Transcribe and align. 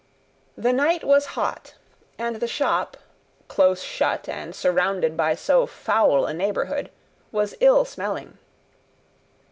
The 0.57 0.73
night 0.73 1.03
was 1.03 1.27
hot, 1.37 1.75
and 2.17 2.37
the 2.37 2.47
shop, 2.47 2.97
close 3.47 3.83
shut 3.83 4.27
and 4.27 4.55
surrounded 4.55 5.15
by 5.15 5.35
so 5.35 5.67
foul 5.67 6.25
a 6.25 6.33
neighbourhood, 6.33 6.89
was 7.31 7.53
ill 7.59 7.85
smelling. 7.85 8.39